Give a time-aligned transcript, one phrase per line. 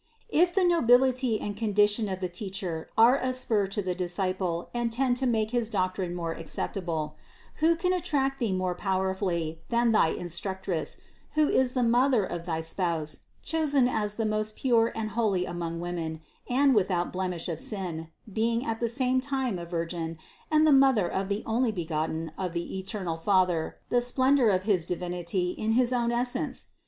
[0.29, 4.91] "If the nobility and condition of the teacher are a spur to the disciple and
[4.91, 7.17] tend to make his doctrine more acceptable,
[7.57, 11.01] who can attract thee more powerfully than thy Instructress,
[11.33, 15.79] who is the Mother of thy Spouse, chosen as the most pure and holy among
[15.79, 20.17] women, and without blem ish of sin, being at the same time a Virgin
[20.49, 25.51] and the Mother of the Onlybegotten of the eternal Father, the splendor of his Divinity
[25.51, 26.69] in his own essence?